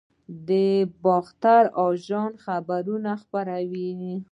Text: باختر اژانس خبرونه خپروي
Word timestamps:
باختر 1.03 1.63
اژانس 1.87 2.35
خبرونه 2.45 3.11
خپروي 3.21 3.89